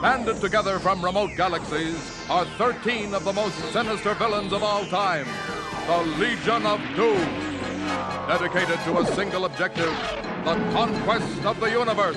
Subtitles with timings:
[0.00, 5.26] Banded together from remote galaxies are 13 of the most sinister villains of all time
[5.86, 7.28] the Legion of Doom.
[8.26, 9.94] Dedicated to a single objective
[10.44, 12.16] the conquest of the universe.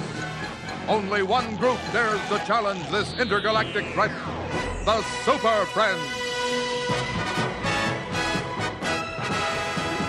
[0.87, 4.11] Only one group dares to challenge this intergalactic threat
[4.85, 6.01] the Super Friends.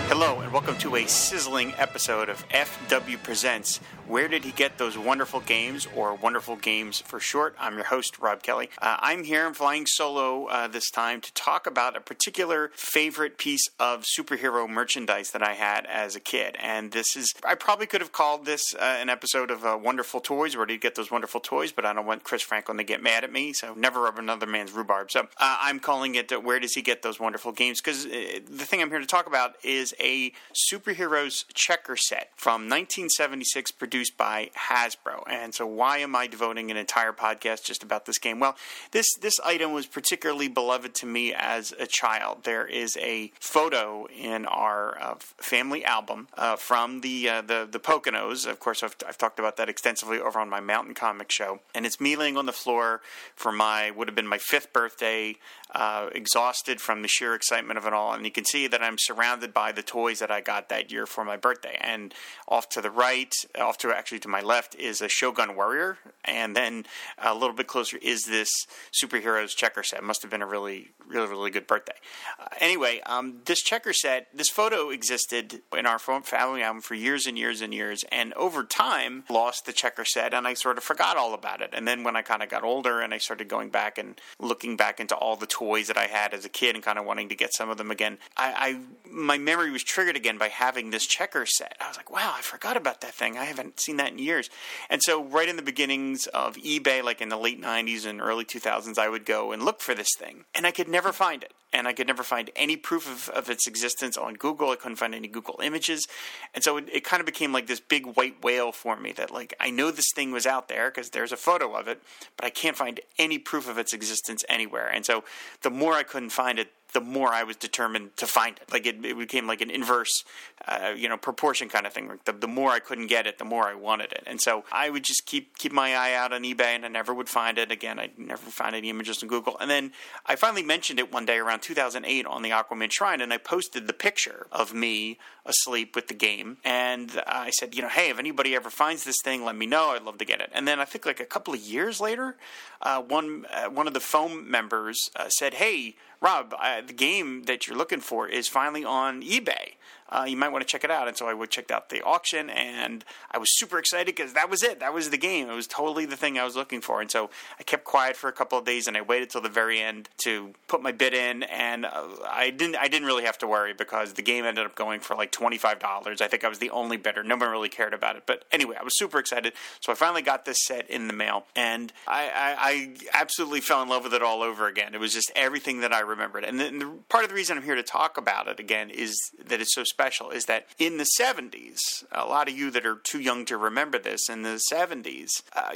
[0.07, 5.41] Hello, welcome to a sizzling episode of FW Presents Where Did He Get Those Wonderful
[5.41, 7.57] Games, or Wonderful Games for short.
[7.59, 8.69] I'm your host, Rob Kelly.
[8.81, 13.37] Uh, I'm here, I'm flying solo uh, this time to talk about a particular favorite
[13.37, 16.55] piece of superhero merchandise that I had as a kid.
[16.57, 20.21] And this is, I probably could have called this uh, an episode of uh, Wonderful
[20.21, 22.85] Toys, Where Did He Get Those Wonderful Toys, but I don't want Chris Franklin to
[22.85, 25.11] get mad at me, so never rub another man's rhubarb.
[25.11, 27.81] So uh, I'm calling it uh, Where Does He Get Those Wonderful Games?
[27.81, 33.71] Because the thing I'm here to talk about is a superheroes checker set from 1976
[33.71, 35.23] produced by Hasbro.
[35.29, 38.39] And so why am I devoting an entire podcast just about this game?
[38.39, 38.55] Well,
[38.91, 42.43] this this item was particularly beloved to me as a child.
[42.43, 47.79] There is a photo in our uh, family album uh, from the, uh, the the
[47.79, 48.45] Poconos.
[48.45, 51.59] Of course, I've, I've talked about that extensively over on my Mountain Comic show.
[51.73, 53.01] And it's me laying on the floor
[53.35, 55.37] for my would have been my fifth birthday,
[55.73, 58.13] uh, exhausted from the sheer excitement of it all.
[58.13, 61.25] And you can see that I'm surrounded by the toys that got that year for
[61.25, 61.77] my birthday.
[61.81, 62.13] And
[62.47, 66.55] off to the right, off to actually to my left, is a Shogun Warrior, and
[66.55, 66.85] then
[67.17, 68.49] a little bit closer is this
[68.91, 70.03] superheroes checker set.
[70.03, 71.95] Must have been a really, really, really good birthday.
[72.39, 77.25] Uh, anyway, um, this checker set, this photo existed in our family album for years
[77.27, 80.83] and years and years, and over time lost the checker set, and I sort of
[80.83, 81.69] forgot all about it.
[81.73, 84.75] And then when I kind of got older and I started going back and looking
[84.75, 87.29] back into all the toys that I had as a kid and kind of wanting
[87.29, 88.79] to get some of them again, I, I
[89.09, 91.77] my memory was triggered again by having this checker set.
[91.79, 93.37] I was like, wow, I forgot about that thing.
[93.37, 94.49] I haven't seen that in years.
[94.89, 98.43] And so, right in the beginnings of eBay, like in the late 90s and early
[98.43, 100.45] 2000s, I would go and look for this thing.
[100.53, 101.53] And I could never find it.
[101.71, 104.69] And I could never find any proof of, of its existence on Google.
[104.69, 106.07] I couldn't find any Google images.
[106.53, 109.31] And so, it, it kind of became like this big white whale for me that,
[109.31, 112.01] like, I know this thing was out there because there's a photo of it,
[112.35, 114.87] but I can't find any proof of its existence anywhere.
[114.87, 115.23] And so,
[115.61, 118.71] the more I couldn't find it, the more I was determined to find it.
[118.71, 120.23] Like it, it became like an inverse,
[120.65, 122.07] uh, you know, proportion kind of thing.
[122.07, 124.23] Like the, the more I couldn't get it, the more I wanted it.
[124.25, 127.13] And so I would just keep keep my eye out on eBay, and I never
[127.13, 127.69] would find it.
[127.69, 129.57] Again, I never found any images on Google.
[129.59, 129.91] And then
[130.25, 133.87] I finally mentioned it one day around 2008 on the Aquaman Shrine, and I posted
[133.87, 136.57] the picture of me asleep with the game.
[136.63, 139.89] And I said, you know, hey, if anybody ever finds this thing, let me know.
[139.89, 140.49] I'd love to get it.
[140.53, 142.35] And then I think like a couple of years later,
[142.81, 145.95] uh, one uh, one of the foam members uh, said, hey.
[146.21, 146.55] Rob,
[146.87, 149.73] the game that you're looking for is finally on eBay
[150.09, 151.07] uh, you might want to check it out.
[151.07, 154.49] And so I would check out the auction, and I was super excited because that
[154.49, 154.79] was it.
[154.79, 155.49] That was the game.
[155.49, 157.01] It was totally the thing I was looking for.
[157.01, 157.29] And so
[157.59, 160.09] I kept quiet for a couple of days, and I waited till the very end
[160.23, 161.43] to put my bid in.
[161.43, 162.75] And uh, I didn't.
[162.77, 165.57] I didn't really have to worry because the game ended up going for like twenty
[165.57, 166.21] five dollars.
[166.21, 167.23] I think I was the only bidder.
[167.23, 168.23] No one really cared about it.
[168.25, 169.53] But anyway, I was super excited.
[169.79, 173.81] So I finally got this set in the mail, and I, I, I absolutely fell
[173.81, 174.93] in love with it all over again.
[174.93, 176.43] It was just everything that I remembered.
[176.43, 178.89] And the, and the part of the reason I'm here to talk about it again
[178.89, 182.85] is that it's so special is that in the 70s, a lot of you that
[182.85, 185.71] are too young to remember this, in the 70s, uh,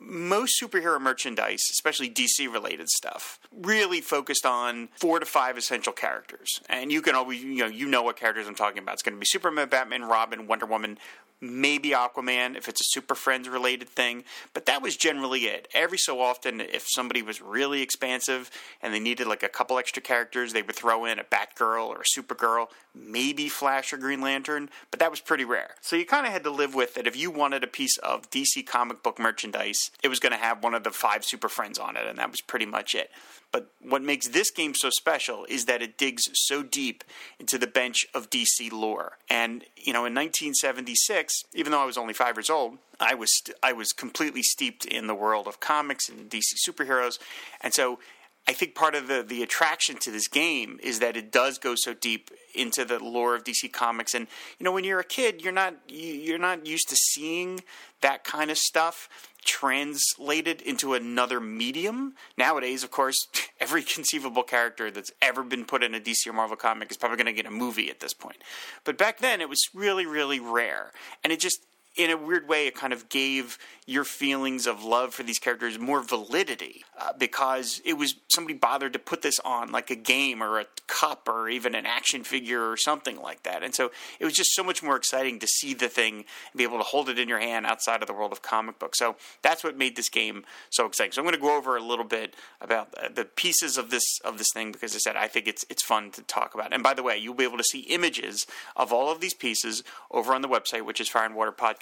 [0.00, 6.62] most superhero merchandise, especially DC related stuff, really focused on four to five essential characters.
[6.66, 8.94] And you can always, you know, you know what characters I'm talking about.
[8.94, 10.98] It's going to be Superman, Batman, Robin, Wonder Woman,
[11.40, 15.68] maybe Aquaman if it's a Super Friends related thing, but that was generally it.
[15.74, 18.50] Every so often, if somebody was really expansive
[18.82, 22.02] and they needed like a couple extra characters, they would throw in a Batgirl or
[22.02, 25.70] a Supergirl, maybe Flash or Green Lantern, but that was pretty rare.
[25.80, 28.30] So you kind of had to live with that if you wanted a piece of
[28.30, 31.78] DC comic book merchandise, it was going to have one of the five Super Friends
[31.78, 33.10] on it, and that was pretty much it.
[33.50, 37.02] But what makes this game so special is that it digs so deep
[37.40, 39.16] into the bench of DC lore.
[39.30, 43.36] And, you know, in 1976, even though I was only five years old, I was
[43.36, 47.18] st- I was completely steeped in the world of comics and DC superheroes,
[47.60, 48.00] and so
[48.48, 51.74] I think part of the the attraction to this game is that it does go
[51.74, 54.14] so deep into the lore of DC Comics.
[54.14, 54.26] And
[54.58, 57.60] you know, when you're a kid, you're not you're not used to seeing
[58.00, 59.08] that kind of stuff
[59.48, 62.12] translated into another medium.
[62.36, 63.26] Nowadays, of course,
[63.60, 67.16] every conceivable character that's ever been put in a DC or Marvel comic is probably
[67.16, 68.36] going to get a movie at this point.
[68.84, 70.92] But back then, it was really, really rare,
[71.24, 71.62] and it just
[71.98, 75.78] in a weird way, it kind of gave your feelings of love for these characters
[75.78, 80.42] more validity uh, because it was somebody bothered to put this on like a game
[80.42, 83.62] or a cup or even an action figure or something like that.
[83.62, 83.90] And so
[84.20, 86.24] it was just so much more exciting to see the thing and
[86.56, 88.98] be able to hold it in your hand outside of the world of comic books.
[88.98, 91.12] So that's what made this game so exciting.
[91.12, 94.38] So I'm going to go over a little bit about the pieces of this of
[94.38, 96.72] this thing because I said I think it's it's fun to talk about.
[96.72, 98.46] And by the way, you'll be able to see images
[98.76, 101.08] of all of these pieces over on the website, which is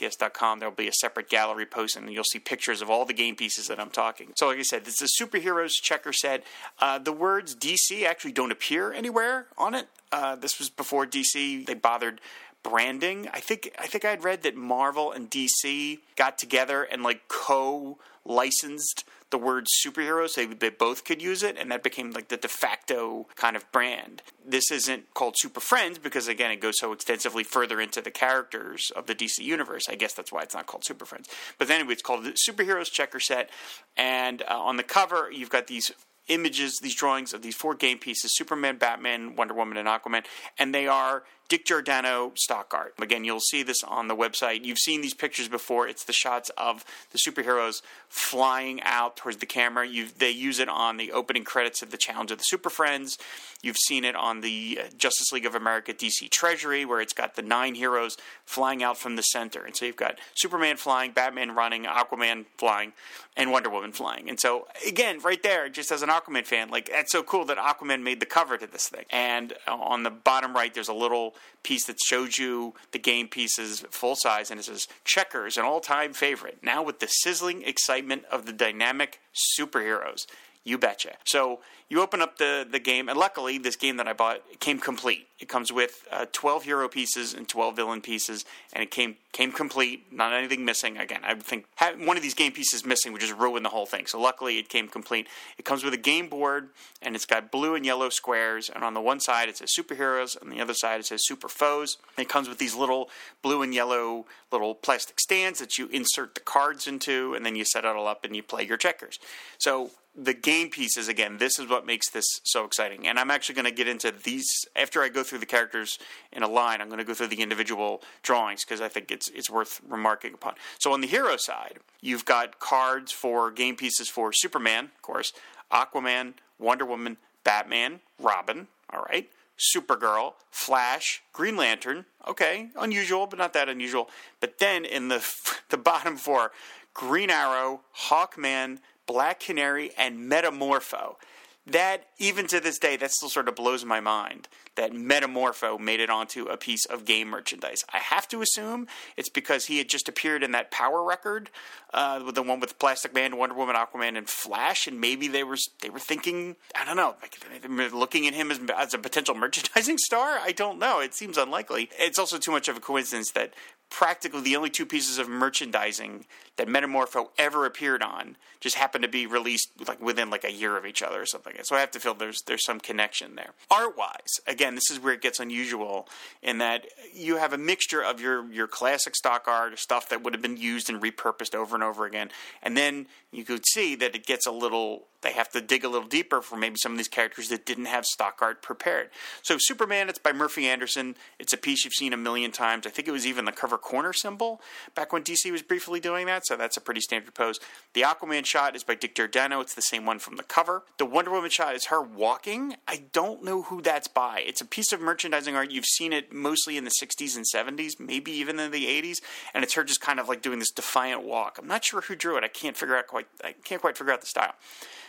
[0.06, 0.58] fireandwaterpodcast.com.
[0.58, 3.68] There'll be a separate gallery post and you'll see pictures of all the game pieces
[3.68, 4.32] that I'm talking.
[4.36, 6.44] So, like I said, this is a superheroes checker set.
[6.78, 9.88] Uh, the words DC actually don't appear anywhere on it.
[10.12, 12.20] Uh, this was before DC they bothered
[12.68, 13.28] branding.
[13.32, 17.98] I think I think I'd read that Marvel and DC got together and like co
[18.24, 20.34] licensed the word superheroes.
[20.34, 23.70] They, they both could use it, and that became like the de facto kind of
[23.72, 24.22] brand.
[24.44, 28.92] This isn't called Super Friends because, again, it goes so extensively further into the characters
[28.94, 29.88] of the DC universe.
[29.88, 31.28] I guess that's why it's not called Super Friends.
[31.58, 33.50] But anyway, it's called the Superheroes Checker Set,
[33.96, 35.92] and uh, on the cover, you've got these
[36.28, 40.24] images, these drawings of these four game pieces Superman, Batman, Wonder Woman, and Aquaman,
[40.58, 42.94] and they are Dick Giordano stock art.
[43.00, 44.64] Again, you'll see this on the website.
[44.64, 45.86] You've seen these pictures before.
[45.86, 49.86] It's the shots of the superheroes flying out towards the camera.
[49.86, 53.18] You've, they use it on the opening credits of the Challenge of the Super Friends.
[53.62, 57.36] You've seen it on the uh, Justice League of America DC Treasury, where it's got
[57.36, 59.64] the nine heroes flying out from the center.
[59.64, 62.92] And so you've got Superman flying, Batman running, Aquaman flying,
[63.36, 64.28] and Wonder Woman flying.
[64.28, 67.58] And so, again, right there, just as an Aquaman fan, like, that's so cool that
[67.58, 69.04] Aquaman made the cover to this thing.
[69.10, 73.28] And uh, on the bottom right, there's a little piece that shows you the game
[73.28, 77.62] pieces full size, and it says Checkers, an all time favorite, now with the sizzling
[77.62, 79.20] excitement of the dynamic
[79.58, 80.26] superheroes.
[80.64, 81.16] You betcha.
[81.24, 84.80] So you open up the, the game, and luckily, this game that I bought came
[84.80, 85.28] complete.
[85.38, 89.52] It comes with uh, 12 hero pieces and 12 villain pieces, and it came came
[89.52, 90.96] complete, not anything missing.
[90.96, 91.66] Again, I think
[91.98, 94.06] one of these game pieces missing would just ruin the whole thing.
[94.06, 95.28] So luckily, it came complete.
[95.58, 96.70] It comes with a game board,
[97.02, 100.40] and it's got blue and yellow squares, and on the one side it says superheroes,
[100.40, 101.98] and the other side it says super foes.
[102.18, 103.10] It comes with these little
[103.42, 107.64] blue and yellow little plastic stands that you insert the cards into, and then you
[107.64, 109.20] set it all up and you play your checkers.
[109.58, 113.54] So the game pieces again this is what makes this so exciting and i'm actually
[113.54, 115.98] going to get into these after i go through the characters
[116.32, 119.28] in a line i'm going to go through the individual drawings because i think it's
[119.30, 124.08] it's worth remarking upon so on the hero side you've got cards for game pieces
[124.08, 125.32] for superman of course
[125.72, 132.04] aquaman wonder woman batman robin all right Supergirl, Flash, Green Lantern.
[132.26, 134.10] Okay, unusual, but not that unusual.
[134.40, 135.26] But then in the
[135.70, 136.52] the bottom four,
[136.92, 141.16] Green Arrow, Hawkman, Black Canary, and Metamorpho.
[141.66, 146.00] That, even to this day, that still sort of blows my mind that Metamorpho made
[146.00, 147.82] it onto a piece of game merchandise.
[147.92, 148.86] I have to assume
[149.16, 151.50] it's because he had just appeared in that Power record,
[151.92, 155.56] uh, the one with Plastic Man, Wonder Woman, Aquaman, and Flash, and maybe they were
[155.80, 159.98] they were thinking, I don't know, like, looking at him as, as a potential merchandising
[159.98, 160.38] star.
[160.42, 161.00] I don't know.
[161.00, 161.90] It seems unlikely.
[161.98, 163.54] It's also too much of a coincidence that
[163.90, 169.08] practically the only two pieces of merchandising that Metamorpho ever appeared on just happened to
[169.08, 171.54] be released like within like a year of each other or something.
[171.62, 173.50] So I have to feel there's there's some connection there.
[173.70, 176.08] Art wise, again, this is where it gets unusual
[176.42, 180.32] in that you have a mixture of your your classic stock art stuff that would
[180.32, 182.30] have been used and repurposed over and over again,
[182.62, 185.88] and then you could see that it gets a little they have to dig a
[185.88, 189.10] little deeper for maybe some of these characters that didn't have stock art prepared.
[189.42, 191.16] So Superman, it's by Murphy Anderson.
[191.38, 192.86] It's a piece you've seen a million times.
[192.86, 194.60] I think it was even the cover corner symbol
[194.94, 196.46] back when DC was briefly doing that.
[196.46, 197.60] So that's a pretty standard pose.
[197.94, 199.60] The Aquaman shot is by Dick Giordano.
[199.60, 200.84] It's the same one from the cover.
[200.98, 202.76] The Wonder Woman shot is her walking.
[202.86, 204.42] I don't know who that's by.
[204.46, 205.70] It's a piece of merchandising art.
[205.70, 209.20] You've seen it mostly in the 60s and 70s, maybe even in the 80s,
[209.54, 211.58] and it's her just kind of like doing this defiant walk.
[211.58, 212.44] I'm not sure who drew it.
[212.44, 213.26] I can't figure out quite.
[213.42, 214.54] I can't quite figure out the style.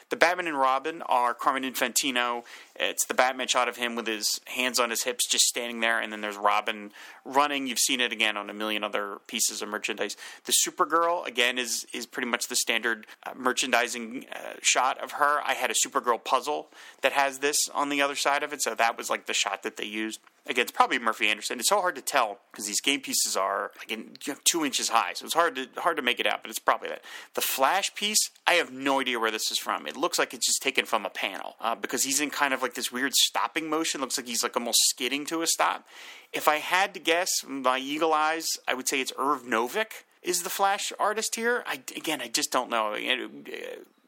[0.10, 2.44] The Batman and Robin are Carmine Infantino.
[2.76, 6.00] It's the Batman shot of him with his hands on his hips, just standing there,
[6.00, 6.92] and then there's Robin
[7.26, 7.68] running.
[7.68, 10.16] You've seen it again on a million other pieces of merchandise.
[10.46, 15.42] The Supergirl again is is pretty much the standard uh, merchandising uh, shot of her.
[15.46, 16.70] I had a Supergirl puzzle
[17.02, 19.64] that has this on the other side of it, so that was like the shot
[19.64, 21.60] that they used again, it's probably Murphy Anderson.
[21.60, 24.66] It's so hard to tell because these game pieces are like in, you know, two
[24.66, 26.42] inches high, so it's hard to hard to make it out.
[26.42, 27.01] But it's probably that.
[27.34, 29.88] The Flash piece, I have no idea where this is from.
[29.88, 32.62] It looks like it's just taken from a panel uh, because he's in kind of
[32.62, 34.01] like this weird stopping motion.
[34.01, 35.88] Looks like he's like almost skidding to a stop.
[36.34, 40.44] If I had to guess, my eagle eyes, I would say it's Irv Novick is
[40.44, 41.63] the Flash artist here.
[41.66, 42.96] I again, I just don't know.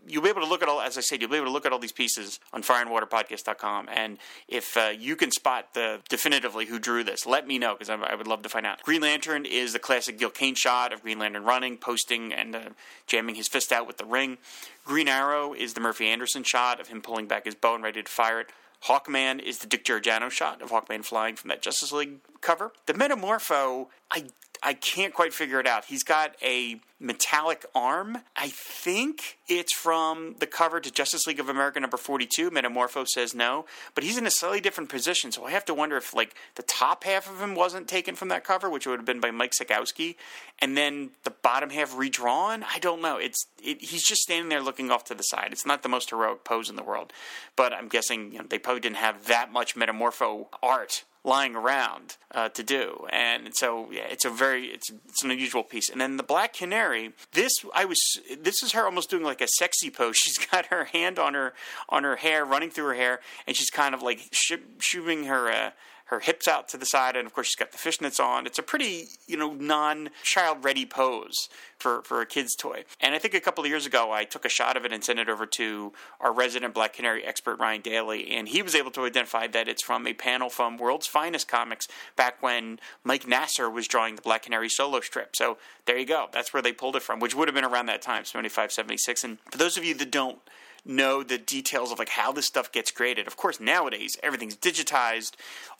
[0.09, 1.65] You'll be able to look at all, as I said, you'll be able to look
[1.65, 3.89] at all these pieces on fireandwaterpodcast.com.
[3.91, 7.89] And if uh, you can spot the definitively who drew this, let me know because
[7.89, 8.81] I, I, would love to find out.
[8.83, 12.61] Green Lantern is the classic Gil Kane shot of Green Lantern running, posting, and uh,
[13.07, 14.37] jamming his fist out with the ring.
[14.85, 18.01] Green Arrow is the Murphy Anderson shot of him pulling back his bow and ready
[18.01, 18.49] to fire it.
[18.85, 22.71] Hawkman is the Dick Giordano shot of Hawkman flying from that Justice League cover.
[22.85, 24.25] The Metamorpho, I
[24.61, 25.85] I can't quite figure it out.
[25.85, 28.19] He's got a metallic arm.
[28.35, 32.51] I think it's from the cover to Justice League of America number 42.
[32.51, 35.31] Metamorpho says no, but he's in a slightly different position.
[35.31, 38.27] So I have to wonder if like the top half of him wasn't taken from
[38.29, 40.15] that cover, which would have been by Mike Sekowsky,
[40.59, 42.65] and then the bottom half redrawn.
[42.73, 43.17] I don't know.
[43.17, 45.49] It's it, he's just standing there looking off to the side.
[45.51, 47.13] It's not the most heroic pose in the world,
[47.55, 52.17] but I'm guessing you know, they probably didn't have that much Metamorpho art lying around
[52.33, 53.05] uh, to do.
[53.11, 55.89] And so yeah, it's a very it's it's an unusual piece.
[55.89, 57.99] And then the Black Canary, this I was
[58.39, 60.17] this is her almost doing like a sexy pose.
[60.29, 61.53] She's got her hand on her
[61.89, 65.49] on her hair, running through her hair, and she's kind of like sh- shooting her.
[65.51, 65.71] Uh,
[66.09, 68.47] her hips out to the side, and of course she's got the fishnets on.
[68.47, 72.83] It's a pretty, you know, non-child ready pose for, for a kid's toy.
[72.99, 75.03] And I think a couple of years ago I took a shot of it and
[75.03, 78.89] sent it over to our resident Black Canary expert Ryan Daly, and he was able
[78.91, 83.69] to identify that it's from a panel from World's Finest Comics back when Mike Nasser
[83.69, 85.35] was drawing the Black Canary solo strip.
[85.35, 86.27] So there you go.
[86.31, 89.23] That's where they pulled it from, which would have been around that time, 75, 76.
[89.23, 90.39] And for those of you that don't
[90.85, 93.27] know the details of like how this stuff gets created.
[93.27, 95.33] Of course, nowadays everything's digitized.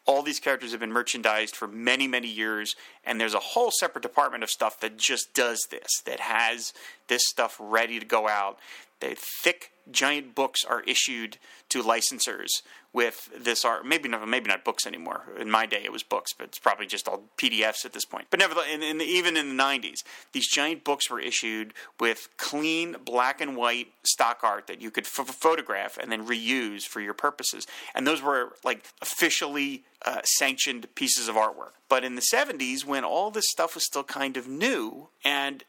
[0.06, 4.02] All these characters have been merchandised for many, many years, and there's a whole separate
[4.02, 6.74] department of stuff that just does this, that has
[7.08, 8.58] this stuff ready to go out.
[9.02, 11.38] The thick, giant books are issued
[11.70, 12.50] to licensors
[12.92, 13.86] with this art.
[13.86, 15.24] Maybe not, maybe not books anymore.
[15.40, 18.28] In my day, it was books, but it's probably just all PDFs at this point.
[18.30, 22.30] But nevertheless, in, in the, even in the '90s, these giant books were issued with
[22.38, 27.00] clean black and white stock art that you could f- photograph and then reuse for
[27.00, 27.68] your purposes.
[27.94, 31.74] And those were like officially uh, sanctioned pieces of artwork.
[31.88, 35.64] But in the '70s, when all this stuff was still kind of new and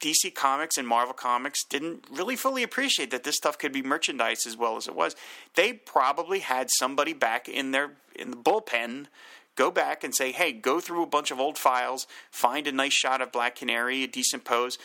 [0.00, 4.46] DC Comics and Marvel Comics didn't really fully appreciate that this stuff could be merchandised
[4.46, 5.16] as well as it was.
[5.54, 9.06] They probably had somebody back in their in the bullpen
[9.54, 12.92] go back and say, "Hey, go through a bunch of old files, find a nice
[12.92, 14.78] shot of Black Canary, a decent pose,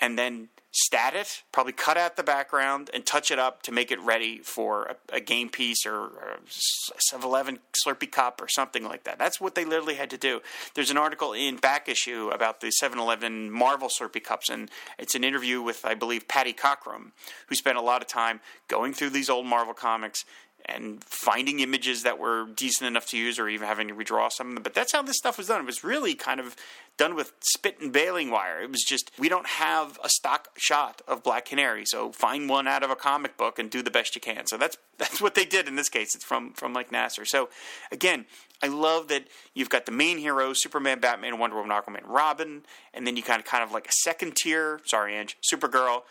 [0.00, 3.90] and then stat it, probably cut out the background and touch it up to make
[3.90, 8.84] it ready for a, a game piece or, or a 7-Eleven Slurpee cup or something
[8.84, 9.18] like that.
[9.18, 10.42] That's what they literally had to do.
[10.74, 15.24] There's an article in back issue about the 7-Eleven Marvel Slurpee cups, and it's an
[15.24, 17.12] interview with, I believe, Paty Cockrum,
[17.46, 20.26] who spent a lot of time going through these old Marvel comics
[20.68, 24.48] and finding images that were decent enough to use or even having to redraw some
[24.48, 24.62] of them.
[24.62, 25.60] But that's how this stuff was done.
[25.60, 26.56] It was really kind of
[26.96, 28.60] done with spit and baling wire.
[28.60, 32.66] It was just, we don't have a stock shot of Black Canary, so find one
[32.66, 34.46] out of a comic book and do the best you can.
[34.46, 36.14] So that's that's what they did in this case.
[36.14, 37.26] It's from, from Mike Nasser.
[37.26, 37.50] So
[37.92, 38.24] again,
[38.62, 42.62] I love that you've got the main heroes, Superman, Batman, Wonder Woman, Aquaman, Robin,
[42.94, 46.02] and then you kind of kind of like a second tier, sorry, Ange, Supergirl,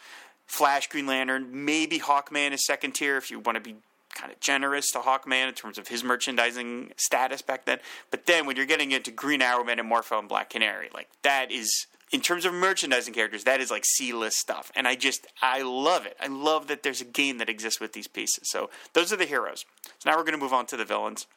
[0.46, 3.76] Flash, Green Lantern, maybe Hawkman is second tier if you want to be
[4.16, 7.80] kind of generous to Hawkman in terms of his merchandising status back then.
[8.10, 11.86] But then when you're getting into Green Arrowman and and Black Canary, like that is
[12.12, 14.72] in terms of merchandising characters, that is like C list stuff.
[14.76, 16.16] And I just I love it.
[16.20, 18.50] I love that there's a game that exists with these pieces.
[18.50, 19.66] So those are the heroes.
[20.00, 21.28] So now we're gonna move on to the villains.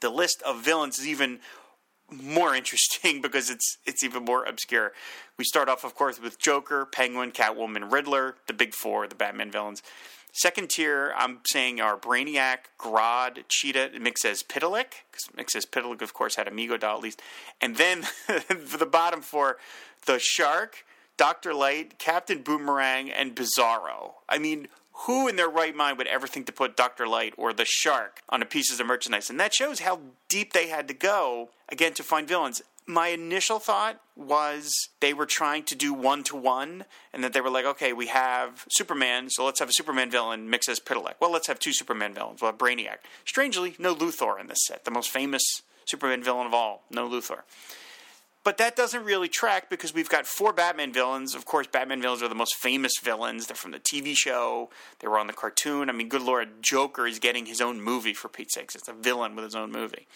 [0.00, 1.40] The list of villains is even
[2.10, 4.92] more interesting because it's it's even more obscure.
[5.38, 9.50] We start off, of course, with Joker, Penguin, Catwoman, Riddler, the big four, the Batman
[9.50, 9.82] villains.
[10.36, 16.74] Second tier, I'm saying are Brainiac, Grodd, Cheetah, Mxyzptlk, because Mxyzptlk, of course, had Amigo
[16.74, 17.22] at least.
[17.58, 18.02] And then
[18.66, 19.56] for the bottom four,
[20.04, 20.84] the Shark,
[21.16, 21.54] Dr.
[21.54, 24.12] Light, Captain Boomerang, and Bizarro.
[24.28, 24.68] I mean,
[25.06, 27.08] who in their right mind would ever think to put Dr.
[27.08, 29.30] Light or the Shark on a piece of merchandise?
[29.30, 33.58] And that shows how deep they had to go, again, to find villains my initial
[33.58, 37.64] thought was they were trying to do one to one, and that they were like,
[37.64, 41.14] okay, we have Superman, so let's have a Superman villain Mxyzptlk.
[41.20, 42.40] Well, let's have two Superman villains.
[42.40, 42.98] We'll have Brainiac.
[43.24, 46.84] Strangely, no Luthor in this set, the most famous Superman villain of all.
[46.90, 47.40] No Luthor.
[48.44, 51.34] But that doesn't really track because we've got four Batman villains.
[51.34, 53.48] Of course, Batman villains are the most famous villains.
[53.48, 54.70] They're from the TV show.
[55.00, 55.90] They were on the cartoon.
[55.90, 58.76] I mean, good lord, Joker is getting his own movie for Pete's sakes.
[58.76, 60.06] It's a villain with his own movie.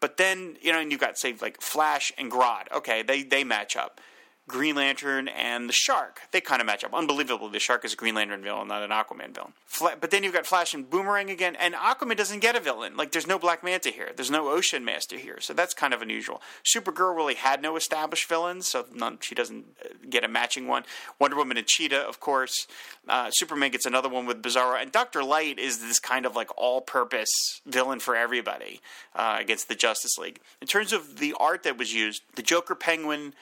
[0.00, 2.70] But then, you know, and you've got, say, like Flash and Grodd.
[2.72, 4.00] Okay, they, they match up.
[4.48, 6.20] Green Lantern and the Shark.
[6.30, 6.94] They kind of match up.
[6.94, 9.52] Unbelievably, the Shark is a Green Lantern villain, not an Aquaman villain.
[9.66, 12.96] Fla- but then you've got Flash and Boomerang again, and Aquaman doesn't get a villain.
[12.96, 14.10] Like, there's no Black Manta here.
[14.14, 15.40] There's no Ocean Master here.
[15.40, 16.40] So that's kind of unusual.
[16.64, 20.84] Supergirl really had no established villains, so none, she doesn't uh, get a matching one.
[21.18, 22.68] Wonder Woman and Cheetah, of course.
[23.08, 24.80] Uh, Superman gets another one with Bizarro.
[24.80, 25.24] And Dr.
[25.24, 28.80] Light is this kind of like all purpose villain for everybody
[29.16, 30.38] uh, against the Justice League.
[30.60, 33.34] In terms of the art that was used, the Joker Penguin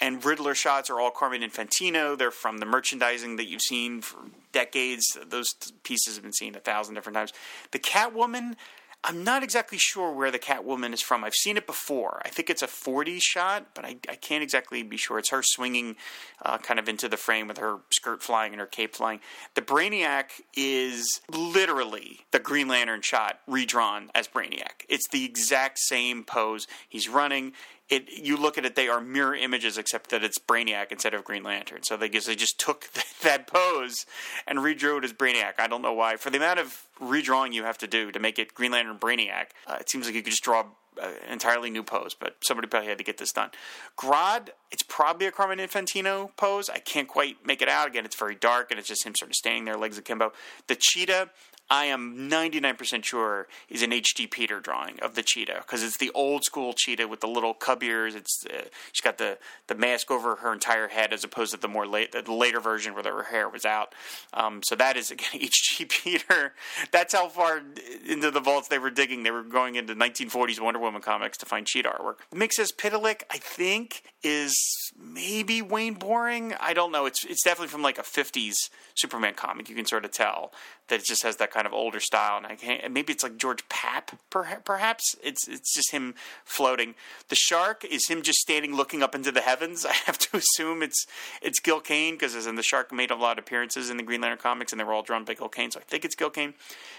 [0.00, 2.16] and Riddler shots are all Carmine Infantino.
[2.16, 4.18] They're from the merchandising that you've seen for
[4.52, 5.16] decades.
[5.26, 7.32] Those pieces have been seen a thousand different times.
[7.70, 8.56] The Catwoman,
[9.04, 11.24] I'm not exactly sure where the Catwoman is from.
[11.24, 12.22] I've seen it before.
[12.24, 15.18] I think it's a 40s shot, but I, I can't exactly be sure.
[15.18, 15.96] It's her swinging
[16.40, 19.20] uh, kind of into the frame with her skirt flying and her cape flying.
[19.54, 24.84] The Brainiac is literally the Green Lantern shot redrawn as Brainiac.
[24.88, 26.66] It's the exact same pose.
[26.88, 27.52] He's running
[27.92, 31.24] it you look at it, they are mirror images, except that it's Brainiac instead of
[31.24, 31.82] Green Lantern.
[31.82, 32.88] So they they just took
[33.22, 34.06] that pose
[34.46, 35.54] and redrew it as Brainiac.
[35.58, 36.16] I don't know why.
[36.16, 39.48] For the amount of redrawing you have to do to make it Green Lantern Brainiac,
[39.66, 40.66] uh, it seems like you could just draw an
[41.02, 43.50] uh, entirely new pose, but somebody probably had to get this done.
[43.96, 46.68] Grodd, it's probably a Carmine Infantino pose.
[46.68, 47.88] I can't quite make it out.
[47.88, 50.32] Again, it's very dark, and it's just him sort of standing there, legs akimbo.
[50.66, 51.30] The cheetah,
[51.70, 54.26] I am 99% sure is an H.G.
[54.26, 57.82] Peter drawing of the cheetah because it's the old school cheetah with the little cub
[57.82, 58.14] ears.
[58.14, 59.38] It's uh, she's got the,
[59.68, 62.94] the mask over her entire head as opposed to the more late the later version
[62.94, 63.94] where her hair was out.
[64.34, 65.86] Um, so that is again H.G.
[65.86, 66.54] Peter.
[66.90, 67.62] That's how far
[68.06, 69.22] into the vaults they were digging.
[69.22, 72.16] They were going into 1940s Wonder Woman comics to find cheetah artwork.
[72.34, 74.54] Mxyzptlk, I think, is
[74.98, 76.54] maybe Wayne Boring.
[76.60, 77.06] I don't know.
[77.06, 79.68] It's it's definitely from like a 50s Superman comic.
[79.68, 80.52] You can sort of tell
[80.88, 82.38] that it just has that kind of older style.
[82.38, 85.14] And I can't, maybe it's like George Papp, perhaps.
[85.22, 86.94] It's it's just him floating.
[87.28, 89.84] The shark is him just standing looking up into the heavens.
[89.92, 91.06] I have to assume it's
[91.40, 94.02] it's Gil Kane because as in the shark made a lot of appearances in the
[94.02, 96.14] Green Lantern comics and they were all drawn by Gil Kane, so I think it's
[96.14, 96.54] Gil Kane.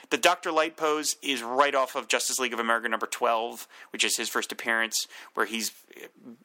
[0.10, 4.04] The Doctor Light pose is right off of Justice League of America number twelve, which
[4.04, 5.72] is his first appearance, where he's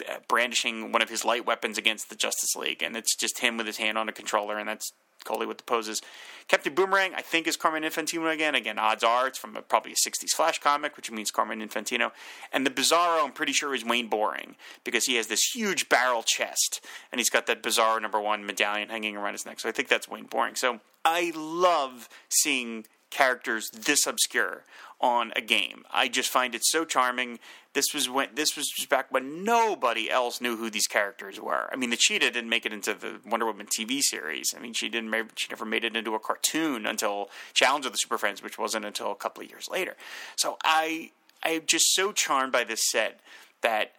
[0.08, 3.56] uh, brandishing one of his light weapons against the Justice League, and it's just him
[3.56, 4.92] with his hand on a controller, and that's
[5.24, 6.02] Coley with the poses.
[6.48, 8.54] Captain Boomerang, I think, is Carmine Infantino again.
[8.54, 12.10] Again, odds are it's from a, probably a 60s Flash comic, which means Carmine Infantino.
[12.52, 16.22] And the Bizarro, I'm pretty sure, is Wayne Boring because he has this huge barrel
[16.22, 19.60] chest and he's got that Bizarro number one medallion hanging around his neck.
[19.60, 20.54] So I think that's Wayne Boring.
[20.54, 24.64] So I love seeing characters this obscure
[25.00, 25.84] on a game.
[25.90, 27.38] I just find it so charming.
[27.78, 31.68] This was when this was just back when nobody else knew who these characters were.
[31.72, 34.52] I mean, the cheetah didn't make it into the Wonder Woman TV series.
[34.52, 35.14] I mean, she didn't.
[35.36, 38.84] She never made it into a cartoon until Challenge of the Super Friends, which wasn't
[38.84, 39.94] until a couple of years later.
[40.34, 41.12] So I
[41.44, 43.20] I'm just so charmed by this set
[43.60, 43.92] that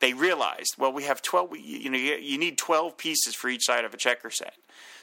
[0.00, 3.86] they realized, well, we have 12, you know, you need 12 pieces for each side
[3.86, 4.52] of a checker set.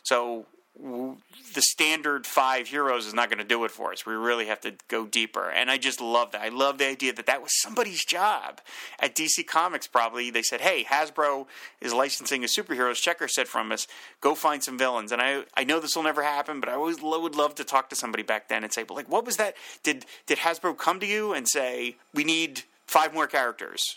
[0.03, 0.45] So
[0.77, 4.05] the standard five heroes is not going to do it for us.
[4.05, 5.49] We really have to go deeper.
[5.49, 6.41] And I just love that.
[6.41, 8.59] I love the idea that that was somebody's job
[8.99, 9.87] at DC Comics.
[9.87, 11.47] Probably they said, "Hey, Hasbro
[11.79, 13.87] is licensing a superheroes checker set from us.
[14.19, 17.01] Go find some villains." And I I know this will never happen, but I always
[17.01, 19.55] would love to talk to somebody back then and say, "But like, what was that?
[19.83, 23.95] Did did Hasbro come to you and say we need five more characters?"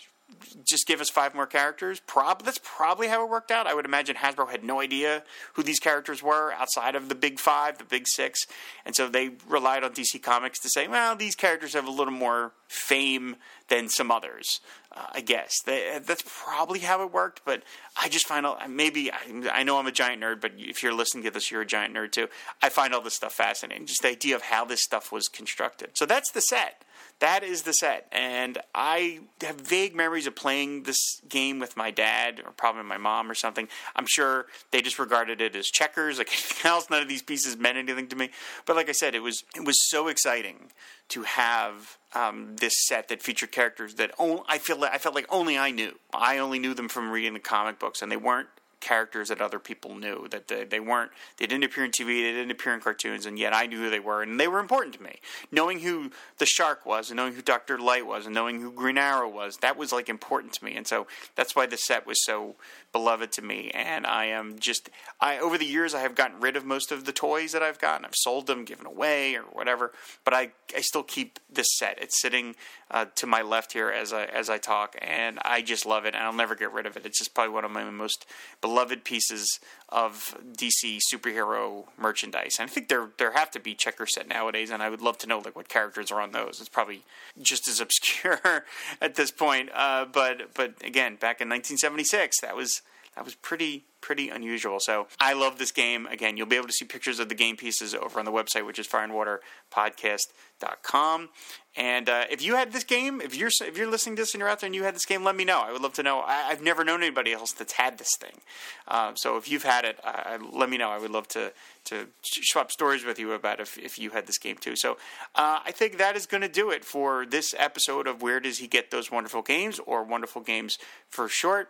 [0.65, 1.99] Just give us five more characters.
[2.01, 3.67] Prob that's probably how it worked out.
[3.67, 7.39] I would imagine Hasbro had no idea who these characters were outside of the big
[7.39, 8.45] five, the big six,
[8.85, 12.13] and so they relied on DC Comics to say, well, these characters have a little
[12.13, 13.35] more fame
[13.69, 14.61] than some others.
[14.91, 17.41] Uh, I guess that's probably how it worked.
[17.45, 17.63] But
[17.95, 19.17] I just find out maybe I,
[19.53, 21.93] I, know I'm a giant nerd, but if you're listening to this, you're a giant
[21.93, 22.27] nerd too.
[22.61, 23.85] I find all this stuff fascinating.
[23.85, 25.91] Just the idea of how this stuff was constructed.
[25.93, 26.83] So that's the set
[27.19, 28.07] that is the set.
[28.11, 32.97] And I have vague memories of playing this game with my dad or probably my
[32.97, 33.67] mom or something.
[33.95, 36.89] I'm sure they just regarded it as checkers, like anything else.
[36.89, 38.29] None of these pieces meant anything to me.
[38.65, 40.71] But like I said, it was it was so exciting
[41.09, 45.15] to have um, this set that featured characters that only, I feel like, I felt
[45.15, 45.97] like only I knew.
[46.13, 49.59] I only knew them from reading the comic books, and they weren't characters that other
[49.59, 52.79] people knew that they, they weren't they didn't appear in TV they didn't appear in
[52.79, 55.19] cartoons and yet I knew who they were and they were important to me.
[55.51, 57.77] Knowing who the shark was and knowing who Dr.
[57.77, 60.87] Light was and knowing who Green Arrow was that was like important to me and
[60.87, 62.55] so that's why the set was so
[62.91, 64.89] beloved to me and I am just
[65.19, 67.79] I over the years I have gotten rid of most of the toys that I've
[67.79, 68.05] gotten.
[68.05, 69.91] I've sold them given away or whatever
[70.23, 71.97] but I I still keep this set.
[72.01, 72.55] It's sitting
[72.91, 76.15] uh, to my left here as I as I talk and I just love it
[76.15, 77.05] and I'll never get rid of it.
[77.05, 78.25] It's just probably one of my most
[78.61, 78.68] beloved
[79.03, 82.57] pieces of DC superhero merchandise.
[82.59, 85.17] And I think there there have to be checker set nowadays, and I would love
[85.19, 86.59] to know like what characters are on those.
[86.59, 87.03] It's probably
[87.41, 88.65] just as obscure
[89.01, 89.69] at this point.
[89.73, 92.81] Uh, but but again, back in 1976, that was
[93.19, 94.79] that was pretty pretty unusual.
[94.79, 96.07] So I love this game.
[96.07, 98.65] Again, you'll be able to see pictures of the game pieces over on the website,
[98.65, 101.27] which is fireandwaterpodcast.com.
[101.75, 104.39] And uh, if you had this game, if you're if you're listening to this and
[104.39, 105.59] you're out there and you had this game, let me know.
[105.59, 106.21] I would love to know.
[106.21, 108.39] I, have never known anybody else that's had this thing.
[108.87, 110.89] Uh, so if you've had it, uh, let me know.
[110.89, 111.51] I would love to
[111.85, 114.77] to swap stories with you about if if you had this game too.
[114.77, 114.93] So
[115.35, 118.59] uh, I think that is going to do it for this episode of Where Does
[118.59, 120.77] He Get Those Wonderful Games or Wonderful Games
[121.09, 121.69] for short.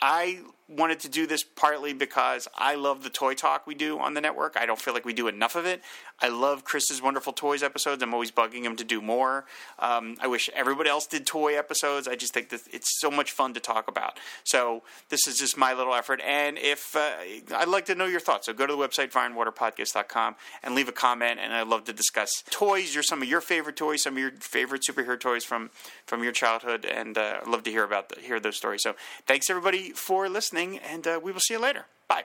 [0.00, 4.14] I wanted to do this partly because I love the toy talk we do on
[4.14, 4.56] the network.
[4.56, 5.82] I don't feel like we do enough of it.
[6.20, 8.02] I love Chris's Wonderful Toys episodes.
[8.02, 9.44] I'm always bugging him to do more.
[9.78, 12.08] Um, I wish everybody else did toy episodes.
[12.08, 14.18] I just think that it's so much fun to talk about.
[14.44, 16.20] So this is just my little effort.
[16.26, 17.12] And if uh,
[17.54, 20.92] I'd like to know your thoughts, so go to the website fireandwaterpodcast.com and leave a
[20.92, 21.38] comment.
[21.40, 22.96] And I'd love to discuss toys.
[22.96, 25.70] Or some of your favorite toys, some of your favorite superhero toys from
[26.06, 28.82] from your childhood, and uh, I'd love to hear about the, hear those stories.
[28.82, 28.94] So
[29.26, 31.84] thanks everybody for listening, and uh, we will see you later.
[32.08, 32.24] Bye.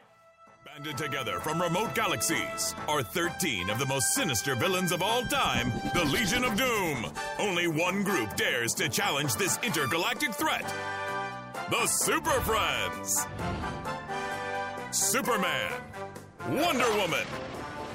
[0.65, 5.71] Banded together from remote galaxies are 13 of the most sinister villains of all time,
[5.93, 7.05] the Legion of Doom.
[7.39, 10.65] Only one group dares to challenge this intergalactic threat
[11.69, 13.25] the Super Friends.
[14.91, 15.71] Superman,
[16.49, 17.25] Wonder Woman,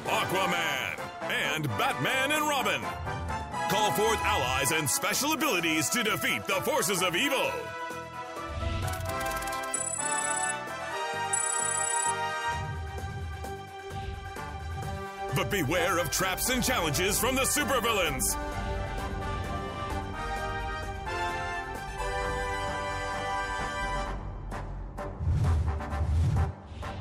[0.07, 2.81] Aquaman, and Batman and Robin.
[3.69, 7.51] Call forth allies and special abilities to defeat the forces of evil.
[15.37, 18.35] But beware of traps and challenges from the supervillains.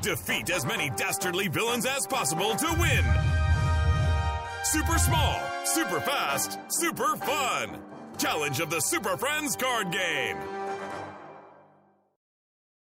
[0.02, 3.04] Defeat as many dastardly villains as possible to win.
[4.64, 7.80] Super small, super fast, super fun.
[8.18, 10.55] Challenge of the Super Friends card game.